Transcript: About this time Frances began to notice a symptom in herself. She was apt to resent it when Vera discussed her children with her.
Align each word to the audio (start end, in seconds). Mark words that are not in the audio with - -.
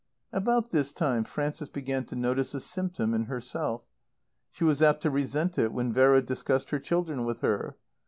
About 0.33 0.71
this 0.71 0.93
time 0.93 1.23
Frances 1.23 1.69
began 1.69 2.05
to 2.05 2.15
notice 2.15 2.55
a 2.55 2.59
symptom 2.59 3.13
in 3.13 3.25
herself. 3.25 3.83
She 4.49 4.63
was 4.63 4.81
apt 4.81 5.01
to 5.03 5.11
resent 5.11 5.59
it 5.59 5.71
when 5.73 5.93
Vera 5.93 6.23
discussed 6.23 6.71
her 6.71 6.79
children 6.79 7.23
with 7.23 7.41
her. 7.41 7.77